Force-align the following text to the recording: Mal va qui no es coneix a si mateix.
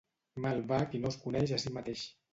Mal 0.45 0.63
va 0.71 0.79
qui 0.95 1.03
no 1.03 1.11
es 1.13 1.19
coneix 1.27 1.57
a 1.59 1.63
si 1.65 1.75
mateix. 1.77 2.11